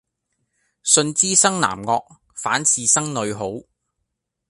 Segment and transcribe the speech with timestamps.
[0.81, 2.03] 信知生男惡，
[2.35, 3.45] 反是生女好。